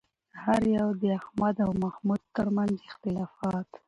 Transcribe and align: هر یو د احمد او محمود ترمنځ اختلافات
هر 0.43 0.61
یو 0.77 0.87
د 1.01 1.03
احمد 1.19 1.55
او 1.65 1.71
محمود 1.83 2.21
ترمنځ 2.35 2.73
اختلافات 2.89 3.69